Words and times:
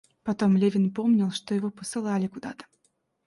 Потом 0.23 0.57
Левин 0.57 0.91
помнил, 0.91 1.29
что 1.29 1.53
его 1.53 1.69
посылали 1.69 2.25
куда-то. 2.25 2.65